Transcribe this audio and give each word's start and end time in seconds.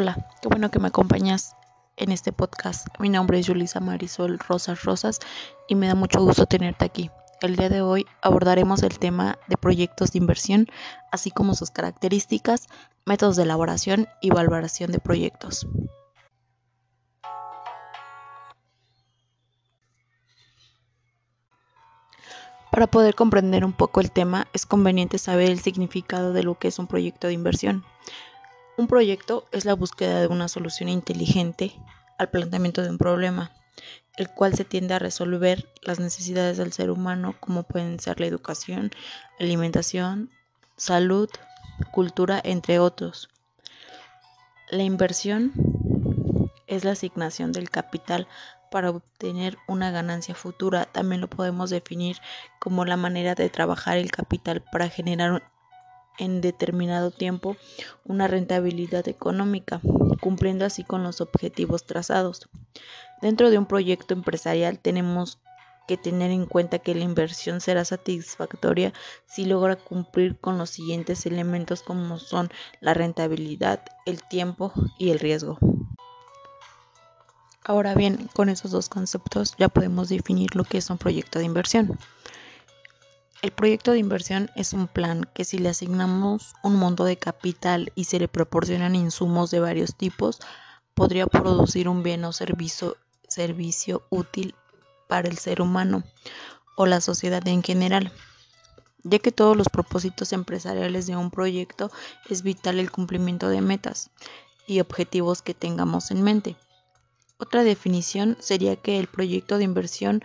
Hola, 0.00 0.16
qué 0.40 0.46
bueno 0.46 0.70
que 0.70 0.78
me 0.78 0.86
acompañas 0.86 1.56
en 1.96 2.12
este 2.12 2.32
podcast. 2.32 2.86
Mi 3.00 3.08
nombre 3.08 3.40
es 3.40 3.48
Julisa 3.48 3.80
Marisol 3.80 4.38
Rosas 4.38 4.84
Rosas 4.84 5.18
y 5.66 5.74
me 5.74 5.88
da 5.88 5.96
mucho 5.96 6.22
gusto 6.22 6.46
tenerte 6.46 6.84
aquí. 6.84 7.10
El 7.40 7.56
día 7.56 7.68
de 7.68 7.82
hoy 7.82 8.06
abordaremos 8.22 8.84
el 8.84 9.00
tema 9.00 9.40
de 9.48 9.56
proyectos 9.56 10.12
de 10.12 10.18
inversión, 10.18 10.68
así 11.10 11.32
como 11.32 11.56
sus 11.56 11.72
características, 11.72 12.68
métodos 13.06 13.34
de 13.34 13.42
elaboración 13.42 14.06
y 14.22 14.30
valoración 14.30 14.92
de 14.92 15.00
proyectos. 15.00 15.66
Para 22.70 22.86
poder 22.86 23.16
comprender 23.16 23.64
un 23.64 23.72
poco 23.72 24.00
el 24.00 24.12
tema, 24.12 24.46
es 24.52 24.64
conveniente 24.64 25.18
saber 25.18 25.50
el 25.50 25.58
significado 25.58 26.32
de 26.32 26.44
lo 26.44 26.56
que 26.56 26.68
es 26.68 26.78
un 26.78 26.86
proyecto 26.86 27.26
de 27.26 27.32
inversión. 27.32 27.84
Un 28.78 28.86
proyecto 28.86 29.44
es 29.50 29.64
la 29.64 29.74
búsqueda 29.74 30.20
de 30.20 30.28
una 30.28 30.46
solución 30.46 30.88
inteligente 30.88 31.72
al 32.16 32.30
planteamiento 32.30 32.80
de 32.80 32.90
un 32.90 32.96
problema, 32.96 33.50
el 34.16 34.30
cual 34.30 34.54
se 34.54 34.64
tiende 34.64 34.94
a 34.94 35.00
resolver 35.00 35.68
las 35.82 35.98
necesidades 35.98 36.58
del 36.58 36.72
ser 36.72 36.92
humano, 36.92 37.34
como 37.40 37.64
pueden 37.64 37.98
ser 37.98 38.20
la 38.20 38.26
educación, 38.26 38.92
alimentación, 39.40 40.30
salud, 40.76 41.28
cultura, 41.90 42.40
entre 42.44 42.78
otros. 42.78 43.30
La 44.70 44.84
inversión 44.84 45.52
es 46.68 46.84
la 46.84 46.92
asignación 46.92 47.50
del 47.50 47.70
capital 47.70 48.28
para 48.70 48.90
obtener 48.90 49.58
una 49.66 49.90
ganancia 49.90 50.36
futura. 50.36 50.84
También 50.84 51.20
lo 51.20 51.28
podemos 51.28 51.70
definir 51.70 52.18
como 52.60 52.84
la 52.84 52.96
manera 52.96 53.34
de 53.34 53.50
trabajar 53.50 53.98
el 53.98 54.12
capital 54.12 54.62
para 54.70 54.88
generar 54.88 55.50
en 56.18 56.40
determinado 56.40 57.10
tiempo 57.10 57.56
una 58.04 58.28
rentabilidad 58.28 59.08
económica, 59.08 59.80
cumpliendo 60.20 60.64
así 60.64 60.84
con 60.84 61.02
los 61.02 61.20
objetivos 61.20 61.84
trazados. 61.84 62.48
Dentro 63.22 63.50
de 63.50 63.58
un 63.58 63.66
proyecto 63.66 64.14
empresarial 64.14 64.78
tenemos 64.78 65.38
que 65.88 65.96
tener 65.96 66.30
en 66.30 66.44
cuenta 66.44 66.78
que 66.78 66.94
la 66.94 67.02
inversión 67.02 67.60
será 67.60 67.84
satisfactoria 67.84 68.92
si 69.26 69.46
logra 69.46 69.74
cumplir 69.76 70.38
con 70.38 70.58
los 70.58 70.70
siguientes 70.70 71.24
elementos 71.24 71.82
como 71.82 72.18
son 72.18 72.50
la 72.80 72.92
rentabilidad, 72.92 73.80
el 74.04 74.22
tiempo 74.22 74.72
y 74.98 75.10
el 75.10 75.18
riesgo. 75.18 75.58
Ahora 77.64 77.94
bien, 77.94 78.28
con 78.34 78.48
esos 78.48 78.70
dos 78.70 78.88
conceptos 78.88 79.54
ya 79.58 79.68
podemos 79.68 80.08
definir 80.08 80.54
lo 80.56 80.64
que 80.64 80.78
es 80.78 80.88
un 80.90 80.98
proyecto 80.98 81.38
de 81.38 81.46
inversión. 81.46 81.98
El 83.40 83.52
proyecto 83.52 83.92
de 83.92 83.98
inversión 83.98 84.50
es 84.56 84.72
un 84.72 84.88
plan 84.88 85.28
que 85.32 85.44
si 85.44 85.58
le 85.58 85.68
asignamos 85.68 86.54
un 86.64 86.74
monto 86.74 87.04
de 87.04 87.18
capital 87.18 87.92
y 87.94 88.04
se 88.04 88.18
le 88.18 88.26
proporcionan 88.26 88.96
insumos 88.96 89.52
de 89.52 89.60
varios 89.60 89.94
tipos, 89.94 90.40
podría 90.94 91.28
producir 91.28 91.88
un 91.88 92.02
bien 92.02 92.24
o 92.24 92.32
servicio, 92.32 92.96
útil 94.10 94.56
para 95.06 95.28
el 95.28 95.38
ser 95.38 95.62
humano 95.62 96.02
o 96.76 96.86
la 96.86 97.00
sociedad 97.00 97.46
en 97.46 97.62
general, 97.62 98.12
ya 99.04 99.20
que 99.20 99.30
todos 99.30 99.56
los 99.56 99.68
propósitos 99.68 100.32
empresariales 100.32 101.06
de 101.06 101.14
un 101.14 101.30
proyecto 101.30 101.92
es 102.28 102.42
vital 102.42 102.80
el 102.80 102.90
cumplimiento 102.90 103.48
de 103.48 103.60
metas 103.60 104.10
y 104.66 104.80
objetivos 104.80 105.42
que 105.42 105.54
tengamos 105.54 106.10
en 106.10 106.22
mente. 106.22 106.56
Otra 107.38 107.62
definición 107.62 108.36
sería 108.40 108.74
que 108.74 108.98
el 108.98 109.06
proyecto 109.06 109.58
de 109.58 109.64
inversión 109.64 110.24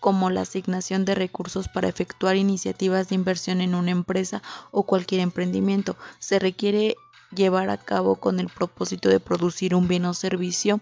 como 0.00 0.30
la 0.30 0.40
asignación 0.40 1.04
de 1.04 1.14
recursos 1.14 1.68
para 1.68 1.88
efectuar 1.88 2.36
iniciativas 2.36 3.08
de 3.08 3.14
inversión 3.14 3.60
en 3.60 3.74
una 3.74 3.90
empresa 3.90 4.42
o 4.70 4.82
cualquier 4.84 5.20
emprendimiento. 5.20 5.96
Se 6.18 6.38
requiere 6.38 6.96
llevar 7.34 7.70
a 7.70 7.76
cabo 7.76 8.16
con 8.16 8.40
el 8.40 8.48
propósito 8.48 9.08
de 9.08 9.20
producir 9.20 9.74
un 9.74 9.86
bien 9.86 10.06
o 10.06 10.14
servicio 10.14 10.80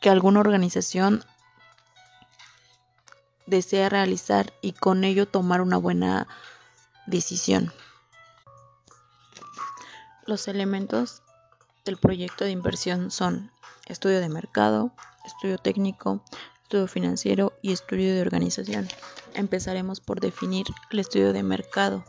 que 0.00 0.10
alguna 0.10 0.40
organización 0.40 1.24
desea 3.46 3.88
realizar 3.88 4.52
y 4.62 4.72
con 4.72 5.04
ello 5.04 5.26
tomar 5.26 5.60
una 5.60 5.76
buena 5.76 6.28
decisión. 7.06 7.72
Los 10.26 10.46
elementos 10.46 11.22
del 11.84 11.96
proyecto 11.96 12.44
de 12.44 12.52
inversión 12.52 13.10
son 13.10 13.50
estudio 13.86 14.20
de 14.20 14.28
mercado, 14.28 14.92
estudio 15.24 15.58
técnico, 15.58 16.22
estudio 16.72 16.88
financiero 16.88 17.52
y 17.60 17.72
estudio 17.72 18.14
de 18.14 18.22
organización. 18.22 18.88
Empezaremos 19.34 20.00
por 20.00 20.20
definir 20.20 20.64
el 20.90 21.00
estudio 21.00 21.34
de 21.34 21.42
mercado, 21.42 22.02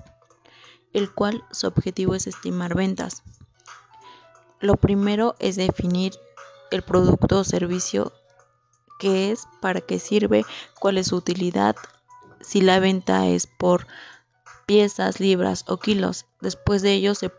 el 0.94 1.14
cual 1.14 1.44
su 1.52 1.68
objetivo 1.68 2.16
es 2.16 2.28
estimar 2.28 2.74
ventas. 2.74 3.24
Lo 4.62 4.78
primero 4.78 5.36
es 5.40 5.58
definir 5.58 6.14
el 6.72 6.82
producto 6.82 7.40
o 7.40 7.44
servicio 7.44 8.14
qué 9.00 9.32
es, 9.32 9.50
para 9.62 9.82
qué 9.82 10.00
sirve, 10.00 10.46
cuál 10.80 10.98
es 10.98 11.08
su 11.08 11.18
utilidad, 11.18 11.76
si 12.40 12.62
la 12.62 12.80
venta 12.80 13.28
es 13.28 13.48
por 13.48 13.86
piezas, 14.66 15.20
libras 15.20 15.66
o 15.68 15.76
kilos. 15.76 16.26
Después 16.40 16.82
de 16.82 16.94
ello 16.94 17.16
se 17.16 17.34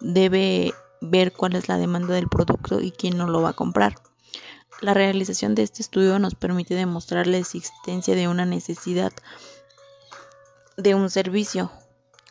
debe 0.00 0.72
ver 1.02 1.34
cuál 1.34 1.56
es 1.56 1.68
la 1.68 1.76
demanda 1.76 2.14
del 2.14 2.30
producto 2.30 2.80
y 2.80 2.90
quién 2.90 3.18
no 3.18 3.26
lo 3.26 3.42
va 3.42 3.50
a 3.50 3.52
comprar. 3.52 3.96
La 4.80 4.94
realización 4.94 5.54
de 5.54 5.62
este 5.62 5.82
estudio 5.82 6.18
nos 6.18 6.34
permite 6.34 6.74
demostrar 6.74 7.26
la 7.26 7.36
existencia 7.36 8.14
de 8.14 8.28
una 8.28 8.46
necesidad 8.46 9.12
de 10.78 10.94
un 10.94 11.10
servicio, 11.10 11.70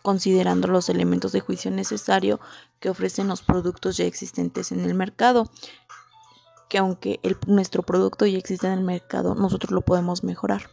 considerando 0.01 0.67
los 0.67 0.89
elementos 0.89 1.31
de 1.31 1.41
juicio 1.41 1.69
necesario 1.69 2.39
que 2.79 2.89
ofrecen 2.89 3.27
los 3.27 3.43
productos 3.43 3.97
ya 3.97 4.05
existentes 4.05 4.71
en 4.71 4.79
el 4.81 4.95
mercado, 4.95 5.51
que 6.69 6.79
aunque 6.79 7.19
nuestro 7.45 7.83
producto 7.83 8.25
ya 8.25 8.39
existe 8.39 8.65
en 8.65 8.73
el 8.73 8.83
mercado, 8.83 9.35
nosotros 9.35 9.71
lo 9.71 9.81
podemos 9.81 10.23
mejorar. 10.23 10.71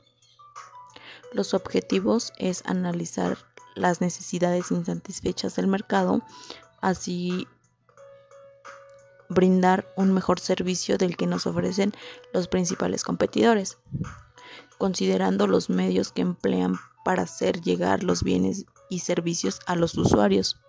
Los 1.33 1.53
objetivos 1.53 2.33
es 2.39 2.63
analizar 2.65 3.37
las 3.75 4.01
necesidades 4.01 4.71
insatisfechas 4.71 5.57
del 5.57 5.67
mercado, 5.67 6.23
así 6.81 7.47
brindar 9.29 9.93
un 9.97 10.13
mejor 10.13 10.41
servicio 10.41 10.99
del 10.99 11.17
que 11.17 11.27
nos 11.27 11.47
ofrecen 11.47 11.93
los 12.33 12.49
principales 12.49 13.05
competidores, 13.05 13.79
considerando 14.79 15.47
los 15.47 15.71
medios 15.71 16.13
que 16.13 16.23
emplean 16.23 16.77
para 17.05 17.23
hacer 17.23 17.61
llegar 17.61 18.03
los 18.03 18.23
bienes 18.23 18.67
y 18.91 19.01
servicios 19.01 19.61
a 19.67 19.77
los 19.77 19.97
usuarios. 19.97 20.61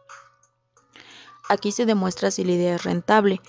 Aquí 1.50 1.72
se 1.72 1.85
demuestra 1.85 2.31
si 2.31 2.44
la 2.44 2.51
idea 2.53 2.75
es 2.75 2.84
rentable, 2.84 3.41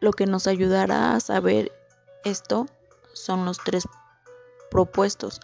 lo 0.00 0.12
que 0.12 0.26
nos 0.26 0.46
ayudará 0.46 1.14
a 1.14 1.20
saber 1.20 1.72
esto 2.24 2.66
son 3.12 3.44
los 3.44 3.58
tres 3.58 3.88
propuestos, 4.70 5.40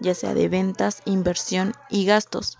ya 0.00 0.14
sea 0.14 0.32
de 0.34 0.48
ventas, 0.48 1.02
inversión 1.04 1.74
y 1.90 2.06
gastos. 2.06 2.56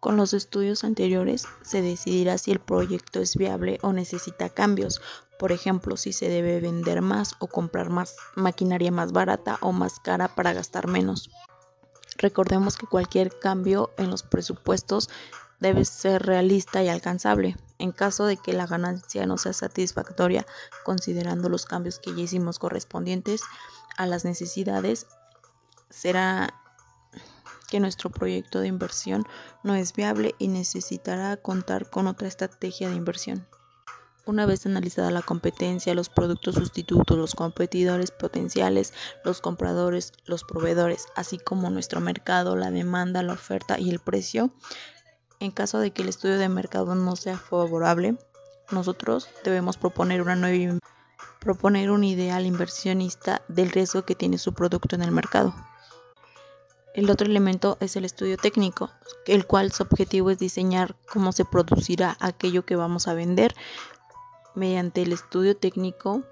Con 0.00 0.16
los 0.16 0.32
estudios 0.32 0.82
anteriores 0.82 1.46
se 1.62 1.82
decidirá 1.82 2.38
si 2.38 2.50
el 2.50 2.58
proyecto 2.58 3.20
es 3.20 3.36
viable 3.36 3.78
o 3.82 3.92
necesita 3.92 4.48
cambios, 4.48 5.02
por 5.38 5.52
ejemplo, 5.52 5.98
si 5.98 6.14
se 6.14 6.28
debe 6.28 6.58
vender 6.60 7.02
más 7.02 7.34
o 7.38 7.46
comprar 7.46 7.90
más 7.90 8.16
maquinaria 8.34 8.90
más 8.90 9.12
barata 9.12 9.58
o 9.60 9.72
más 9.72 10.00
cara 10.00 10.34
para 10.34 10.54
gastar 10.54 10.86
menos. 10.86 11.30
Recordemos 12.16 12.76
que 12.76 12.86
cualquier 12.86 13.38
cambio 13.38 13.90
en 13.98 14.10
los 14.10 14.22
presupuestos 14.22 15.10
debe 15.60 15.84
ser 15.84 16.22
realista 16.22 16.82
y 16.82 16.88
alcanzable. 16.88 17.56
En 17.78 17.92
caso 17.92 18.24
de 18.24 18.36
que 18.36 18.52
la 18.52 18.66
ganancia 18.66 19.26
no 19.26 19.38
sea 19.38 19.52
satisfactoria, 19.52 20.46
considerando 20.84 21.48
los 21.48 21.66
cambios 21.66 21.98
que 21.98 22.14
ya 22.14 22.22
hicimos 22.22 22.58
correspondientes 22.58 23.42
a 23.96 24.06
las 24.06 24.24
necesidades, 24.24 25.06
será 25.90 26.59
que 27.70 27.80
nuestro 27.80 28.10
proyecto 28.10 28.60
de 28.60 28.68
inversión 28.68 29.24
no 29.62 29.74
es 29.74 29.92
viable 29.94 30.34
y 30.38 30.48
necesitará 30.48 31.36
contar 31.36 31.88
con 31.88 32.06
otra 32.06 32.28
estrategia 32.28 32.88
de 32.88 32.96
inversión. 32.96 33.46
Una 34.26 34.44
vez 34.46 34.66
analizada 34.66 35.10
la 35.10 35.22
competencia, 35.22 35.94
los 35.94 36.08
productos 36.08 36.56
sustitutos, 36.56 37.16
los 37.16 37.34
competidores 37.34 38.10
potenciales, 38.10 38.92
los 39.24 39.40
compradores, 39.40 40.12
los 40.26 40.44
proveedores, 40.44 41.06
así 41.16 41.38
como 41.38 41.70
nuestro 41.70 42.00
mercado, 42.00 42.54
la 42.54 42.70
demanda, 42.70 43.22
la 43.22 43.32
oferta 43.32 43.78
y 43.78 43.90
el 43.90 43.98
precio, 43.98 44.52
en 45.40 45.50
caso 45.50 45.78
de 45.78 45.92
que 45.92 46.02
el 46.02 46.08
estudio 46.08 46.38
de 46.38 46.48
mercado 46.48 46.94
no 46.94 47.16
sea 47.16 47.38
favorable, 47.38 48.18
nosotros 48.70 49.28
debemos 49.42 49.78
proponer 49.78 50.20
una 50.20 50.36
nueva 50.36 50.78
proponer 51.40 51.90
un 51.90 52.04
ideal 52.04 52.46
inversionista 52.46 53.42
del 53.48 53.70
riesgo 53.70 54.04
que 54.04 54.14
tiene 54.14 54.38
su 54.38 54.52
producto 54.52 54.94
en 54.94 55.02
el 55.02 55.10
mercado. 55.10 55.54
El 56.92 57.08
otro 57.08 57.26
elemento 57.26 57.76
es 57.80 57.94
el 57.94 58.04
estudio 58.04 58.36
técnico, 58.36 58.90
el 59.26 59.46
cual 59.46 59.70
su 59.70 59.84
objetivo 59.84 60.30
es 60.30 60.38
diseñar 60.38 60.96
cómo 61.08 61.30
se 61.30 61.44
producirá 61.44 62.16
aquello 62.18 62.64
que 62.64 62.74
vamos 62.74 63.06
a 63.06 63.14
vender. 63.14 63.54
Mediante 64.56 65.02
el 65.02 65.12
estudio 65.12 65.56
técnico 65.56 66.24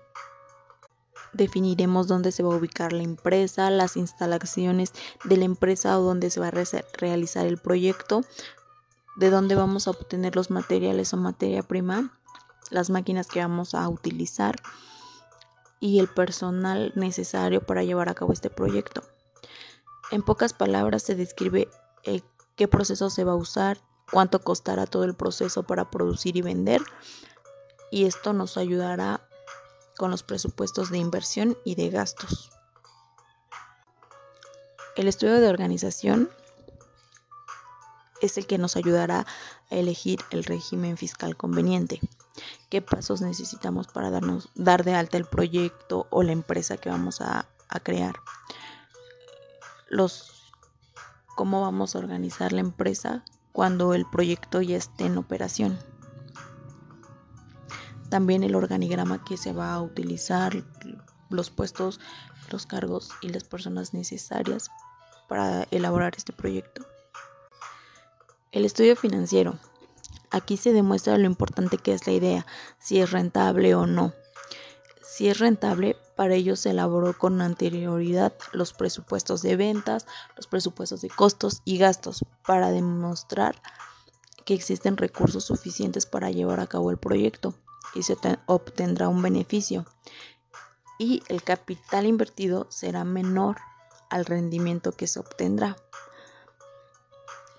definiremos 1.33 2.09
dónde 2.09 2.33
se 2.33 2.43
va 2.43 2.53
a 2.53 2.57
ubicar 2.57 2.93
la 2.93 3.05
empresa, 3.05 3.71
las 3.71 3.97
instalaciones 3.97 4.93
de 5.23 5.37
la 5.37 5.45
empresa 5.45 5.97
o 5.97 6.03
dónde 6.03 6.29
se 6.29 6.41
va 6.41 6.49
a 6.49 6.53
realizar 6.95 7.47
el 7.47 7.59
proyecto, 7.59 8.23
de 9.17 9.31
dónde 9.31 9.55
vamos 9.55 9.87
a 9.87 9.93
obtener 9.93 10.35
los 10.35 10.51
materiales 10.51 11.13
o 11.13 11.17
materia 11.17 11.63
prima, 11.63 12.19
las 12.71 12.91
máquinas 12.91 13.29
que 13.29 13.41
vamos 13.41 13.75
a 13.75 13.89
utilizar 13.89 14.57
y 15.79 16.01
el 16.01 16.09
personal 16.09 16.93
necesario 16.97 17.65
para 17.65 17.85
llevar 17.85 18.09
a 18.09 18.15
cabo 18.15 18.33
este 18.33 18.51
proyecto. 18.51 19.05
En 20.11 20.23
pocas 20.23 20.53
palabras 20.53 21.03
se 21.03 21.15
describe 21.15 21.69
eh, 22.05 22.23
qué 22.57 22.69
proceso 22.69 23.11
se 23.11 23.25
va 23.25 23.33
a 23.33 23.37
usar, 23.37 23.79
cuánto 24.11 24.41
costará 24.41 24.87
todo 24.87 25.05
el 25.05 25.15
proceso 25.15 25.63
para 25.63 25.91
producir 25.91 26.37
y 26.37 26.43
vender 26.43 26.83
y 27.91 28.05
esto 28.05 28.33
nos 28.33 28.57
ayudará 28.57 29.21
con 29.97 30.11
los 30.11 30.23
presupuestos 30.23 30.91
de 30.91 30.99
inversión 30.99 31.57
y 31.65 31.75
de 31.75 31.91
gastos. 31.91 32.51
El 34.97 35.09
estudio 35.09 35.41
de 35.41 35.49
organización 35.49 36.31
es 38.21 38.37
el 38.37 38.47
que 38.47 38.59
nos 38.59 38.77
ayudará 38.77 39.27
a 39.71 39.75
elegir 39.75 40.21
el 40.31 40.45
régimen 40.45 40.97
fiscal 40.97 41.37
conveniente. 41.37 42.01
¿Qué 42.69 42.83
pasos 42.83 43.21
necesitamos 43.21 43.87
para 43.87 44.11
darnos, 44.11 44.51
dar 44.55 44.85
de 44.85 44.95
alta 44.95 45.17
el 45.17 45.25
proyecto 45.25 46.07
o 46.11 46.23
la 46.23 46.33
empresa 46.33 46.77
que 46.77 46.91
vamos 46.91 47.21
a, 47.21 47.49
a 47.69 47.81
crear? 47.81 48.17
Los, 49.89 50.53
¿Cómo 51.35 51.63
vamos 51.63 51.95
a 51.95 52.01
organizar 52.01 52.53
la 52.53 52.61
empresa 52.61 53.25
cuando 53.53 53.95
el 53.95 54.05
proyecto 54.05 54.61
ya 54.61 54.77
esté 54.77 55.07
en 55.07 55.17
operación? 55.17 55.79
También 58.11 58.43
el 58.43 58.55
organigrama 58.55 59.25
que 59.25 59.37
se 59.37 59.53
va 59.53 59.73
a 59.73 59.81
utilizar, 59.81 60.65
los 61.31 61.51
puestos, 61.51 62.01
los 62.51 62.67
cargos 62.67 63.11
y 63.23 63.29
las 63.29 63.45
personas 63.45 63.95
necesarias 63.95 64.71
para 65.29 65.63
elaborar 65.71 66.15
este 66.17 66.33
proyecto. 66.33 66.85
El 68.51 68.65
estudio 68.65 68.97
financiero. 68.97 69.59
Aquí 70.31 70.57
se 70.57 70.73
demuestra 70.73 71.17
lo 71.19 71.27
importante 71.27 71.79
que 71.79 71.93
es 71.93 72.07
la 72.07 72.15
idea, 72.15 72.47
si 72.79 73.01
es 73.01 73.13
rentable 73.13 73.75
o 73.75 73.87
no. 73.87 74.13
Si 75.19 75.29
es 75.29 75.41
rentable, 75.41 75.97
para 76.15 76.35
ello 76.35 76.55
se 76.55 76.71
elaboró 76.71 77.13
con 77.13 77.41
anterioridad 77.41 78.35
los 78.53 78.73
presupuestos 78.73 79.43
de 79.43 79.57
ventas, 79.57 80.07
los 80.37 80.47
presupuestos 80.47 81.01
de 81.01 81.09
costos 81.09 81.61
y 81.65 81.77
gastos 81.77 82.25
para 82.47 82.71
demostrar 82.71 83.61
que 84.45 84.55
existen 84.55 84.97
recursos 84.97 85.43
suficientes 85.43 86.07
para 86.07 86.31
llevar 86.31 86.61
a 86.61 86.69
cabo 86.69 86.93
el 86.93 86.99
proyecto 86.99 87.53
y 87.97 88.05
se 88.05 88.17
obtendrá 88.47 89.09
un 89.09 89.21
beneficio. 89.21 89.87
Y 91.01 91.25
el 91.27 91.43
capital 91.43 92.07
invertido 92.07 92.69
será 92.71 93.03
menor 93.03 93.57
al 94.11 94.25
rendimiento 94.25 94.93
que 94.93 95.09
se 95.09 95.19
obtendrá. 95.19 95.77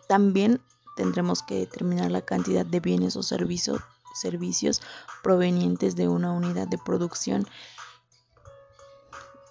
También 0.07 0.61
tendremos 0.95 1.43
que 1.43 1.55
determinar 1.55 2.09
la 2.09 2.21
cantidad 2.21 2.65
de 2.65 2.79
bienes 2.79 3.17
o 3.17 3.21
servicios, 3.21 3.81
servicios 4.19 4.81
provenientes 5.23 5.95
de 5.95 6.07
una 6.07 6.31
unidad 6.31 6.67
de 6.67 6.77
producción 6.77 7.47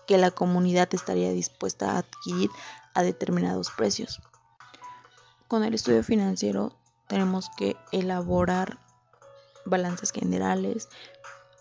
que 0.06 0.18
la 0.18 0.30
comunidad 0.30 0.88
estaría 0.92 1.30
dispuesta 1.30 1.92
a 1.92 1.98
adquirir 1.98 2.50
a 2.94 3.02
determinados 3.02 3.70
precios. 3.70 4.20
Con 5.48 5.64
el 5.64 5.74
estudio 5.74 6.02
financiero 6.02 6.76
tenemos 7.06 7.50
que 7.56 7.76
elaborar 7.92 8.78
balances 9.64 10.12
generales 10.12 10.88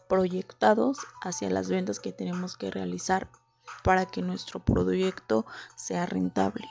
proyectados 0.08 1.00
hacia 1.22 1.50
las 1.50 1.70
ventas 1.70 2.00
que 2.00 2.14
tenemos 2.14 2.58
que 2.58 2.72
realizar 2.72 3.28
para 3.84 4.06
que 4.06 4.22
nuestro 4.22 4.60
proyecto 4.60 5.46
sea 5.76 6.06
rentable 6.06 6.68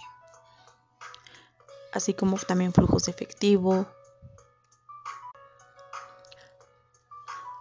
así 1.97 2.13
como 2.13 2.37
también 2.37 2.73
flujos 2.73 3.05
de 3.05 3.13
efectivo. 3.13 3.87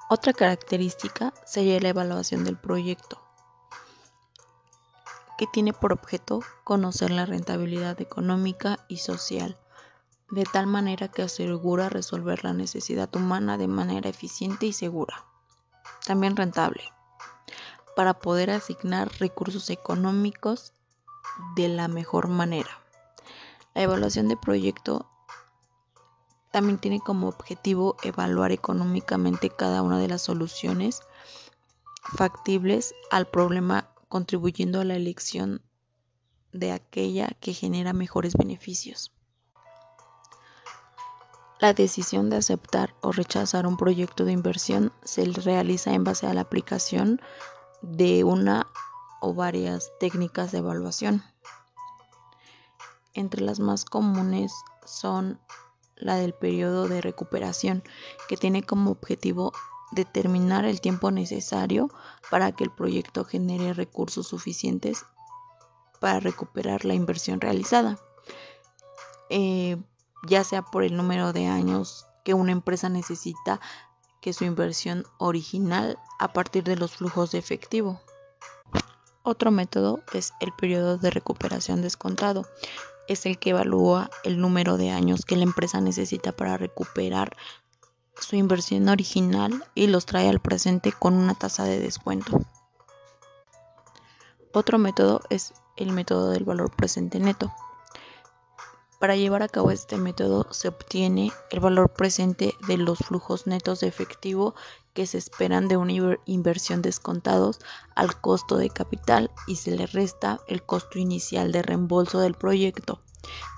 Otra 0.07 0.33
característica 0.33 1.33
sería 1.45 1.79
la 1.79 1.89
evaluación 1.89 2.43
del 2.43 2.57
proyecto, 2.57 3.19
que 5.35 5.47
tiene 5.47 5.73
por 5.73 5.93
objeto 5.93 6.41
conocer 6.63 7.09
la 7.09 7.25
rentabilidad 7.25 7.99
económica 7.99 8.77
y 8.87 8.97
social, 8.97 9.57
de 10.29 10.43
tal 10.43 10.67
manera 10.67 11.07
que 11.07 11.23
asegura 11.23 11.89
resolver 11.89 12.43
la 12.43 12.53
necesidad 12.53 13.09
humana 13.15 13.57
de 13.57 13.67
manera 13.67 14.07
eficiente 14.07 14.67
y 14.67 14.73
segura, 14.73 15.25
también 16.05 16.35
rentable, 16.35 16.83
para 17.95 18.13
poder 18.13 18.51
asignar 18.51 19.11
recursos 19.17 19.71
económicos 19.71 20.73
de 21.55 21.67
la 21.67 21.87
mejor 21.87 22.27
manera. 22.27 22.69
La 23.73 23.81
evaluación 23.81 24.27
de 24.27 24.37
proyecto 24.37 25.09
también 26.55 26.77
tiene 26.77 27.01
como 27.01 27.27
objetivo 27.27 27.97
evaluar 28.01 28.53
económicamente 28.53 29.49
cada 29.49 29.81
una 29.81 29.99
de 29.99 30.07
las 30.07 30.21
soluciones 30.21 31.01
factibles 32.15 32.95
al 33.11 33.27
problema 33.27 33.89
contribuyendo 34.07 34.79
a 34.79 34.85
la 34.85 34.95
elección 34.95 35.61
de 36.53 36.71
aquella 36.71 37.27
que 37.41 37.51
genera 37.51 37.91
mejores 37.91 38.35
beneficios. 38.37 39.11
La 41.59 41.73
decisión 41.73 42.29
de 42.29 42.37
aceptar 42.37 42.95
o 43.01 43.11
rechazar 43.11 43.67
un 43.67 43.75
proyecto 43.75 44.23
de 44.23 44.31
inversión 44.31 44.93
se 45.03 45.25
realiza 45.25 45.93
en 45.93 46.05
base 46.05 46.25
a 46.25 46.33
la 46.33 46.39
aplicación 46.39 47.19
de 47.81 48.23
una 48.23 48.65
o 49.19 49.33
varias 49.33 49.91
técnicas 49.99 50.53
de 50.53 50.59
evaluación. 50.59 51.21
Entre 53.13 53.41
las 53.41 53.59
más 53.59 53.83
comunes 53.83 54.53
son 54.85 55.37
la 55.95 56.15
del 56.15 56.33
periodo 56.33 56.87
de 56.87 57.01
recuperación, 57.01 57.83
que 58.27 58.37
tiene 58.37 58.63
como 58.63 58.91
objetivo 58.91 59.53
determinar 59.91 60.65
el 60.65 60.81
tiempo 60.81 61.11
necesario 61.11 61.89
para 62.29 62.51
que 62.51 62.63
el 62.63 62.71
proyecto 62.71 63.23
genere 63.23 63.73
recursos 63.73 64.27
suficientes 64.27 65.05
para 65.99 66.19
recuperar 66.19 66.85
la 66.85 66.93
inversión 66.93 67.39
realizada, 67.39 67.97
eh, 69.29 69.77
ya 70.27 70.43
sea 70.43 70.61
por 70.61 70.83
el 70.83 70.95
número 70.95 71.33
de 71.33 71.47
años 71.47 72.05
que 72.23 72.33
una 72.33 72.51
empresa 72.51 72.89
necesita 72.89 73.61
que 74.21 74.33
su 74.33 74.43
inversión 74.43 75.05
original 75.19 75.99
a 76.19 76.33
partir 76.33 76.63
de 76.63 76.75
los 76.75 76.95
flujos 76.95 77.31
de 77.31 77.37
efectivo. 77.37 78.01
Otro 79.21 79.51
método 79.51 80.01
es 80.13 80.33
el 80.39 80.51
periodo 80.51 80.97
de 80.97 81.09
recuperación 81.09 81.81
descontado, 81.81 82.45
es 83.07 83.25
el 83.25 83.37
que 83.37 83.51
evalúa 83.51 84.09
el 84.23 84.39
número 84.39 84.77
de 84.77 84.91
años 84.91 85.25
que 85.25 85.35
la 85.35 85.43
empresa 85.43 85.81
necesita 85.81 86.31
para 86.31 86.57
recuperar 86.57 87.35
su 88.19 88.35
inversión 88.35 88.87
original 88.89 89.63
y 89.75 89.87
los 89.87 90.05
trae 90.05 90.29
al 90.29 90.39
presente 90.39 90.91
con 90.91 91.15
una 91.15 91.35
tasa 91.35 91.65
de 91.65 91.79
descuento. 91.79 92.41
Otro 94.53 94.77
método 94.77 95.21
es 95.29 95.53
el 95.75 95.91
método 95.91 96.29
del 96.29 96.45
valor 96.45 96.73
presente 96.73 97.19
neto. 97.19 97.51
Para 99.05 99.17
llevar 99.17 99.43
a 99.43 99.47
cabo 99.47 99.69
este 99.69 99.97
método 99.97 100.47
se 100.49 100.67
obtiene 100.67 101.31
el 101.51 101.59
valor 101.59 101.93
presente 101.93 102.55
de 102.67 102.77
los 102.77 102.97
flujos 102.97 103.45
netos 103.45 103.81
de 103.81 103.87
efectivo 103.87 104.55
que 104.95 105.05
se 105.05 105.19
esperan 105.19 105.67
de 105.67 105.77
una 105.77 106.17
inversión 106.25 106.81
descontados 106.81 107.59
al 107.93 108.19
costo 108.19 108.57
de 108.57 108.71
capital 108.71 109.29
y 109.45 109.57
se 109.57 109.69
le 109.77 109.85
resta 109.85 110.39
el 110.47 110.63
costo 110.63 110.97
inicial 110.97 111.51
de 111.51 111.61
reembolso 111.61 112.19
del 112.19 112.33
proyecto. 112.33 112.99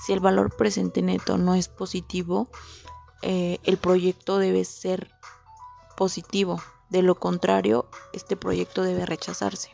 Si 0.06 0.12
el 0.12 0.20
valor 0.20 0.54
presente 0.54 1.01
neto 1.01 1.38
no 1.38 1.56
es 1.56 1.70
positivo, 1.70 2.50
eh, 3.22 3.60
el 3.63 3.77
proyecto 3.77 4.39
debe 4.39 4.66
ser 4.66 5.10
positivo. 5.96 6.62
De 6.89 7.04
lo 7.04 7.16
contrario, 7.16 7.88
este 8.12 8.36
proyecto 8.36 8.84
debe 8.84 9.06
rechazarse. 9.06 9.72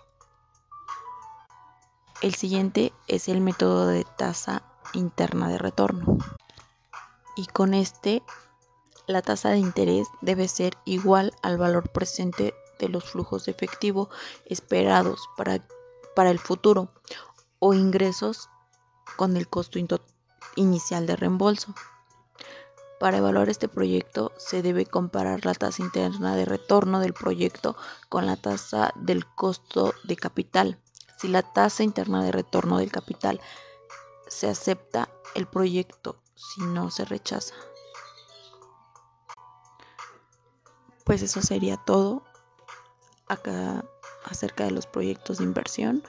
El 2.21 2.35
siguiente 2.35 2.93
es 3.07 3.27
el 3.27 3.41
método 3.41 3.87
de 3.87 4.05
tasa 4.19 4.61
interna 4.93 5.49
de 5.49 5.57
retorno. 5.57 6.17
Y 7.35 7.45
con 7.47 7.73
este 7.73 8.23
la 9.07 9.21
tasa 9.21 9.49
de 9.49 9.57
interés 9.57 10.07
debe 10.21 10.47
ser 10.47 10.77
igual 10.85 11.33
al 11.41 11.57
valor 11.57 11.89
presente 11.89 12.53
de 12.79 12.89
los 12.89 13.03
flujos 13.03 13.45
de 13.45 13.51
efectivo 13.51 14.09
esperados 14.45 15.29
para, 15.35 15.65
para 16.15 16.31
el 16.31 16.39
futuro 16.39 16.89
o 17.59 17.73
ingresos 17.73 18.49
con 19.15 19.37
el 19.37 19.47
costo 19.47 19.79
inicial 20.55 21.05
de 21.05 21.15
reembolso. 21.15 21.73
Para 22.99 23.17
evaluar 23.17 23.49
este 23.49 23.67
proyecto 23.67 24.31
se 24.37 24.61
debe 24.61 24.85
comparar 24.85 25.45
la 25.45 25.53
tasa 25.53 25.81
interna 25.81 26.35
de 26.35 26.45
retorno 26.45 27.01
del 27.01 27.13
proyecto 27.13 27.75
con 28.07 28.25
la 28.25 28.37
tasa 28.37 28.93
del 28.95 29.25
costo 29.25 29.93
de 30.05 30.15
capital. 30.15 30.79
Si 31.17 31.27
la 31.27 31.41
tasa 31.41 31.83
interna 31.83 32.23
de 32.23 32.31
retorno 32.31 32.77
del 32.77 32.91
capital 32.91 33.41
se 34.33 34.49
acepta 34.49 35.09
el 35.35 35.47
proyecto, 35.47 36.17
si 36.35 36.61
no 36.61 36.89
se 36.89 37.05
rechaza. 37.05 37.53
Pues 41.05 41.21
eso 41.21 41.41
sería 41.41 41.77
todo 41.77 42.23
acá 43.27 43.85
acerca 44.25 44.63
de 44.65 44.71
los 44.71 44.87
proyectos 44.87 45.37
de 45.37 45.43
inversión. 45.43 46.03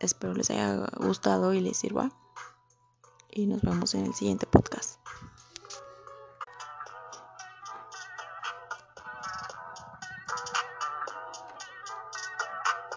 Espero 0.00 0.34
les 0.34 0.50
haya 0.50 0.86
gustado 0.96 1.52
y 1.52 1.60
les 1.60 1.76
sirva. 1.76 2.10
y 3.34 3.46
nos 3.46 3.62
vemos 3.62 3.94
en 3.94 4.04
el 4.04 4.14
siguiente 4.14 4.46
podcast. 4.46 5.00